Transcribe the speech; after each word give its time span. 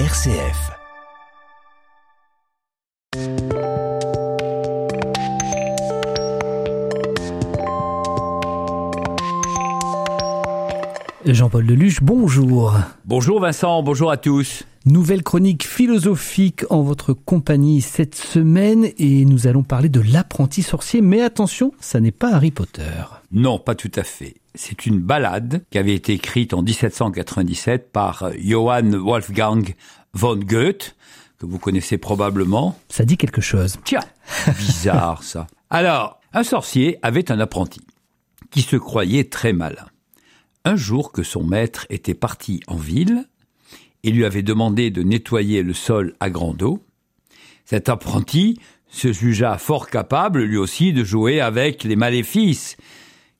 RCF. 0.00 0.72
Jean-Paul 11.24 11.64
Deluche, 11.66 12.02
bonjour. 12.02 12.74
Bonjour 13.04 13.38
Vincent, 13.38 13.84
bonjour 13.84 14.10
à 14.10 14.16
tous. 14.16 14.64
Nouvelle 14.84 15.22
chronique 15.22 15.64
philosophique 15.64 16.64
en 16.70 16.82
votre 16.82 17.12
compagnie 17.12 17.80
cette 17.80 18.16
semaine 18.16 18.88
et 18.98 19.24
nous 19.24 19.46
allons 19.46 19.62
parler 19.62 19.88
de 19.88 20.00
l'apprenti 20.00 20.62
sorcier. 20.62 21.02
Mais 21.02 21.22
attention, 21.22 21.70
ça 21.78 22.00
n'est 22.00 22.10
pas 22.10 22.34
Harry 22.34 22.50
Potter. 22.50 22.82
Non, 23.30 23.60
pas 23.60 23.76
tout 23.76 23.92
à 23.94 24.02
fait. 24.02 24.34
C'est 24.54 24.86
une 24.86 25.00
ballade 25.00 25.64
qui 25.70 25.78
avait 25.78 25.94
été 25.94 26.12
écrite 26.12 26.54
en 26.54 26.62
1797 26.62 27.90
par 27.90 28.30
Johann 28.38 28.94
Wolfgang 28.96 29.74
von 30.12 30.36
Goethe, 30.36 30.96
que 31.38 31.46
vous 31.46 31.58
connaissez 31.58 31.98
probablement. 31.98 32.78
Ça 32.88 33.04
dit 33.04 33.16
quelque 33.16 33.40
chose. 33.40 33.78
Tiens, 33.84 34.04
bizarre 34.58 35.22
ça. 35.22 35.48
Alors, 35.70 36.20
un 36.32 36.44
sorcier 36.44 36.98
avait 37.02 37.32
un 37.32 37.40
apprenti 37.40 37.80
qui 38.50 38.62
se 38.62 38.76
croyait 38.76 39.24
très 39.24 39.52
malin. 39.52 39.86
Un 40.64 40.76
jour 40.76 41.10
que 41.10 41.22
son 41.22 41.42
maître 41.42 41.86
était 41.90 42.14
parti 42.14 42.60
en 42.68 42.76
ville 42.76 43.28
et 44.04 44.10
lui 44.10 44.24
avait 44.24 44.42
demandé 44.42 44.90
de 44.90 45.02
nettoyer 45.02 45.62
le 45.62 45.72
sol 45.72 46.14
à 46.20 46.30
grande 46.30 46.62
eau, 46.62 46.84
cet 47.64 47.88
apprenti 47.88 48.60
se 48.88 49.12
jugea 49.12 49.58
fort 49.58 49.88
capable 49.88 50.42
lui 50.42 50.58
aussi 50.58 50.92
de 50.92 51.02
jouer 51.02 51.40
avec 51.40 51.82
les 51.84 51.96
maléfices 51.96 52.76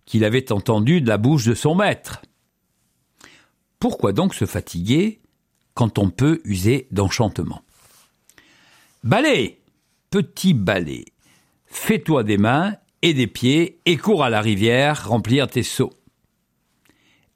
qu'il 0.06 0.24
avait 0.24 0.52
entendus 0.52 1.00
de 1.00 1.08
la 1.08 1.18
bouche 1.18 1.46
de 1.46 1.54
son 1.54 1.74
maître. 1.74 2.22
Pourquoi 3.78 4.12
donc 4.12 4.34
se 4.34 4.46
fatiguer 4.46 5.20
quand 5.74 5.98
on 5.98 6.10
peut 6.10 6.40
user 6.44 6.88
d'enchantement? 6.90 7.62
Balai, 9.02 9.60
petit 10.10 10.54
balai, 10.54 11.04
fais-toi 11.66 12.24
des 12.24 12.38
mains 12.38 12.76
et 13.02 13.12
des 13.12 13.26
pieds 13.26 13.80
et 13.84 13.96
cours 13.96 14.24
à 14.24 14.30
la 14.30 14.40
rivière 14.40 15.08
remplir 15.08 15.48
tes 15.48 15.62
seaux. 15.62 15.92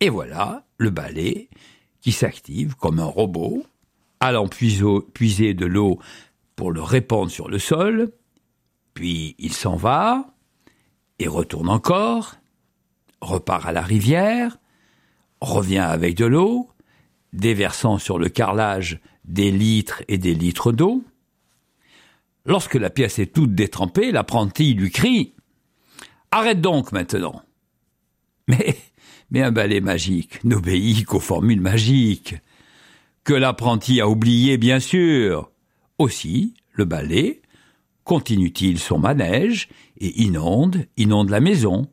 Et 0.00 0.08
voilà 0.08 0.64
le 0.78 0.90
balai 0.90 1.50
qui 2.00 2.12
s'active 2.12 2.76
comme 2.76 3.00
un 3.00 3.04
robot, 3.04 3.66
allant 4.20 4.48
puiser 4.48 5.54
de 5.54 5.66
l'eau 5.66 5.98
pour 6.56 6.72
le 6.72 6.80
répandre 6.80 7.30
sur 7.30 7.48
le 7.48 7.58
sol, 7.58 8.12
puis 8.94 9.34
il 9.38 9.52
s'en 9.52 9.76
va, 9.76 10.34
et 11.18 11.28
retourne 11.28 11.68
encore, 11.68 12.36
repart 13.20 13.66
à 13.66 13.72
la 13.72 13.82
rivière, 13.82 14.58
revient 15.40 15.78
avec 15.78 16.16
de 16.16 16.26
l'eau, 16.26 16.68
déversant 17.32 17.98
sur 17.98 18.18
le 18.18 18.28
carrelage 18.28 19.00
des 19.24 19.50
litres 19.50 20.02
et 20.08 20.18
des 20.18 20.34
litres 20.34 20.72
d'eau. 20.72 21.04
Lorsque 22.46 22.74
la 22.74 22.90
pièce 22.90 23.18
est 23.18 23.34
toute 23.34 23.54
détrempée, 23.54 24.10
l'apprenti 24.10 24.74
lui 24.74 24.90
crie 24.90 25.34
Arrête 26.30 26.60
donc 26.60 26.92
maintenant. 26.92 27.42
Mais 28.48 28.76
mais 29.30 29.42
un 29.42 29.52
balai 29.52 29.80
magique 29.80 30.42
n'obéit 30.44 31.04
qu'aux 31.04 31.20
formules 31.20 31.60
magiques, 31.60 32.34
que 33.24 33.34
l'apprenti 33.34 34.00
a 34.00 34.08
oublié 34.08 34.56
bien 34.56 34.80
sûr. 34.80 35.50
Aussi, 35.98 36.54
le 36.72 36.84
balai 36.84 37.42
continue-t-il 38.04 38.78
son 38.78 38.98
manège 38.98 39.68
et 39.98 40.22
inonde, 40.22 40.86
inonde 40.96 41.28
la 41.28 41.40
maison. 41.40 41.88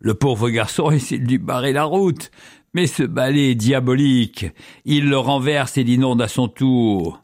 Le 0.00 0.14
pauvre 0.14 0.48
garçon 0.50 0.90
essaie 0.90 1.18
de 1.18 1.28
lui 1.28 1.38
barrer 1.38 1.72
la 1.72 1.84
route, 1.84 2.30
mais 2.74 2.86
ce 2.86 3.02
balai 3.02 3.50
est 3.50 3.54
diabolique. 3.54 4.46
Il 4.84 5.08
le 5.08 5.18
renverse 5.18 5.76
et 5.78 5.84
l'inonde 5.84 6.22
à 6.22 6.28
son 6.28 6.48
tour. 6.48 7.22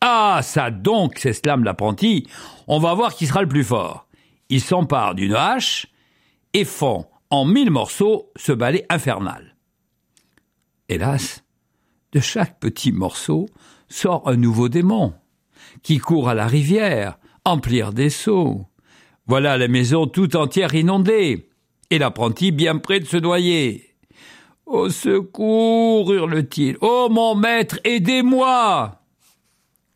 Ah, 0.00 0.40
ça 0.42 0.70
donc, 0.70 1.18
s'exclame 1.18 1.64
l'apprenti. 1.64 2.26
On 2.66 2.78
va 2.78 2.94
voir 2.94 3.14
qui 3.14 3.26
sera 3.26 3.42
le 3.42 3.48
plus 3.48 3.64
fort. 3.64 4.06
Il 4.48 4.60
s'empare 4.60 5.14
d'une 5.14 5.34
hache 5.34 5.86
et 6.52 6.64
fond 6.64 7.06
en 7.30 7.44
mille 7.44 7.70
morceaux 7.70 8.30
ce 8.36 8.52
balai 8.52 8.86
infernal. 8.88 9.56
Hélas, 10.88 11.44
de 12.12 12.20
chaque 12.20 12.60
petit 12.60 12.92
morceau 12.92 13.46
sort 13.88 14.28
un 14.28 14.36
nouveau 14.36 14.68
démon, 14.68 15.14
qui 15.82 15.98
court 15.98 16.28
à 16.28 16.34
la 16.34 16.46
rivière, 16.46 17.18
emplir 17.44 17.92
des 17.92 18.10
seaux. 18.10 18.66
Voilà 19.26 19.58
la 19.58 19.68
maison 19.68 20.06
tout 20.06 20.36
entière 20.36 20.74
inondée, 20.74 21.48
et 21.90 21.98
l'apprenti 21.98 22.52
bien 22.52 22.78
près 22.78 23.00
de 23.00 23.06
se 23.06 23.16
noyer. 23.16 23.94
Au 24.66 24.90
secours, 24.90 26.12
hurle-t-il. 26.12 26.76
Oh 26.80 27.08
mon 27.10 27.34
maître, 27.34 27.78
aidez-moi. 27.84 29.00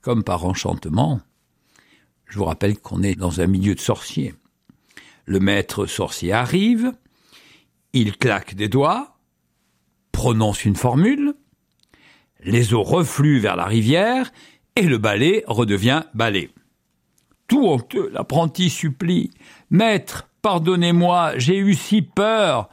Comme 0.01 0.23
par 0.23 0.45
enchantement, 0.45 1.21
je 2.27 2.39
vous 2.39 2.45
rappelle 2.45 2.79
qu'on 2.79 3.03
est 3.03 3.17
dans 3.17 3.41
un 3.41 3.47
milieu 3.47 3.75
de 3.75 3.81
sorciers. 3.81 4.35
Le 5.27 5.41
maître 5.41 5.87
sorcier 5.87 6.33
arrive, 6.33 6.93
il 7.93 8.17
claque 8.17 8.55
des 8.55 8.69
doigts, 8.69 9.19
prononce 10.13 10.65
une 10.65 10.77
formule, 10.77 11.35
les 12.43 12.73
eaux 12.73 12.83
refluent 12.83 13.41
vers 13.41 13.57
la 13.57 13.67
rivière, 13.67 14.33
et 14.77 14.83
le 14.83 14.99
balai 14.99 15.45
redevient 15.47 16.05
balai. 16.15 16.51
Tout 17.49 17.67
honteux, 17.67 18.09
l'apprenti 18.13 18.71
supplie. 18.71 19.31
Maître, 19.71 20.30
pardonnez-moi, 20.43 21.39
j'ai 21.39 21.59
eu 21.59 21.75
si 21.75 22.03
peur. 22.03 22.69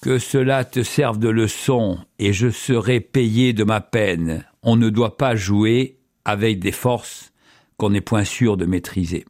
Que 0.00 0.18
cela 0.18 0.64
te 0.64 0.82
serve 0.82 1.18
de 1.18 1.28
leçon, 1.28 1.98
et 2.18 2.32
je 2.32 2.50
serai 2.50 3.00
payé 3.00 3.52
de 3.52 3.64
ma 3.64 3.80
peine. 3.80 4.44
On 4.62 4.76
ne 4.76 4.90
doit 4.90 5.16
pas 5.16 5.34
jouer 5.34 5.98
avec 6.24 6.60
des 6.60 6.72
forces 6.72 7.32
qu'on 7.76 7.90
n'est 7.90 8.00
point 8.00 8.24
sûr 8.24 8.56
de 8.56 8.66
maîtriser. 8.66 9.24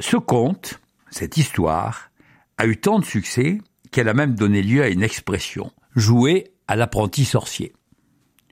Ce 0.00 0.16
conte, 0.16 0.80
cette 1.10 1.36
histoire, 1.36 2.10
a 2.58 2.66
eu 2.66 2.78
tant 2.78 2.98
de 2.98 3.04
succès 3.04 3.58
qu'elle 3.90 4.08
a 4.08 4.14
même 4.14 4.34
donné 4.34 4.62
lieu 4.62 4.82
à 4.82 4.88
une 4.88 5.02
expression, 5.02 5.70
jouer 5.94 6.52
à 6.68 6.76
l'apprenti 6.76 7.24
sorcier, 7.24 7.72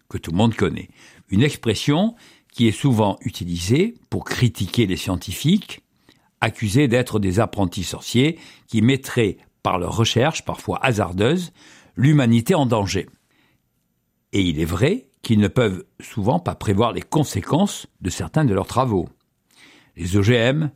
que 0.09 0.19
tout 0.19 0.31
le 0.31 0.37
monde 0.37 0.55
connaît. 0.55 0.89
Une 1.29 1.43
expression 1.43 2.15
qui 2.53 2.69
est 2.69 2.73
souvent 2.73 3.19
utilisée 3.23 3.95
pour 4.11 4.25
critiquer 4.25 4.87
les 4.87 4.97
scientifiques, 4.97 5.83
accusés 6.45 6.89
d'être 6.89 7.19
des 7.19 7.41
apprentis 7.41 7.85
sorciers 7.85 8.39
qui 8.69 8.83
mettraient, 8.83 9.39
par 9.63 9.79
leurs 9.79 9.97
recherches 9.97 10.45
parfois 10.45 10.79
hasardeuses, 10.85 11.53
l'humanité 11.97 12.55
en 12.55 12.67
danger. 12.67 13.09
Et 14.35 14.43
il 14.43 14.61
est 14.61 14.67
vrai 14.67 15.07
qu'ils 15.23 15.39
ne 15.41 15.49
peuvent 15.49 15.85
souvent 16.01 16.39
pas 16.39 16.55
prévoir 16.55 16.93
les 16.93 17.01
conséquences 17.01 17.87
de 18.03 18.11
certains 18.11 18.45
de 18.45 18.53
leurs 18.53 18.67
travaux. 18.67 19.09
Les 19.97 20.19
OGM, 20.19 20.71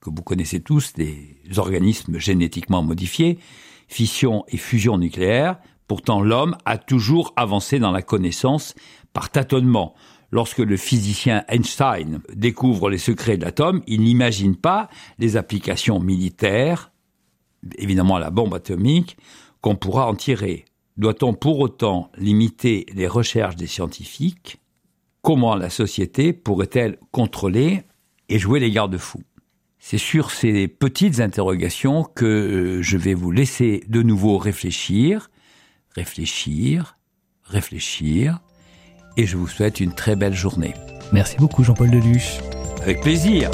que 0.00 0.10
vous 0.10 0.22
connaissez 0.22 0.60
tous, 0.60 0.92
des 0.94 1.36
organismes 1.56 2.18
génétiquement 2.18 2.82
modifiés, 2.82 3.38
fission 3.86 4.44
et 4.48 4.56
fusion 4.56 4.98
nucléaire, 4.98 5.58
pourtant 5.86 6.20
l'homme 6.20 6.56
a 6.64 6.78
toujours 6.78 7.32
avancé 7.36 7.78
dans 7.78 7.92
la 7.92 8.02
connaissance 8.02 8.74
par 9.12 9.30
tâtonnement. 9.30 9.94
Lorsque 10.32 10.58
le 10.58 10.78
physicien 10.78 11.44
Einstein 11.48 12.22
découvre 12.34 12.88
les 12.88 12.96
secrets 12.96 13.36
de 13.36 13.44
l'atome, 13.44 13.82
il 13.86 14.00
n'imagine 14.00 14.56
pas 14.56 14.88
les 15.18 15.36
applications 15.36 16.00
militaires, 16.00 16.90
évidemment 17.76 18.18
la 18.18 18.30
bombe 18.30 18.54
atomique, 18.54 19.18
qu'on 19.60 19.76
pourra 19.76 20.08
en 20.08 20.14
tirer. 20.14 20.64
Doit-on 20.96 21.34
pour 21.34 21.60
autant 21.60 22.10
limiter 22.16 22.86
les 22.94 23.06
recherches 23.06 23.56
des 23.56 23.66
scientifiques? 23.66 24.58
Comment 25.20 25.54
la 25.54 25.68
société 25.68 26.32
pourrait-elle 26.32 26.98
contrôler 27.10 27.82
et 28.30 28.38
jouer 28.38 28.58
les 28.58 28.70
garde-fous? 28.70 29.22
C'est 29.78 29.98
sur 29.98 30.30
ces 30.30 30.66
petites 30.66 31.20
interrogations 31.20 32.04
que 32.04 32.24
euh, 32.24 32.82
je 32.82 32.96
vais 32.96 33.14
vous 33.14 33.32
laisser 33.32 33.84
de 33.88 34.00
nouveau 34.00 34.38
réfléchir, 34.38 35.30
réfléchir, 35.94 36.96
réfléchir, 37.42 38.40
et 39.16 39.26
je 39.26 39.36
vous 39.36 39.48
souhaite 39.48 39.80
une 39.80 39.92
très 39.92 40.16
belle 40.16 40.34
journée. 40.34 40.74
Merci 41.12 41.36
beaucoup 41.38 41.64
Jean-Paul 41.64 41.90
Deluche. 41.90 42.38
Avec 42.82 43.00
plaisir. 43.00 43.50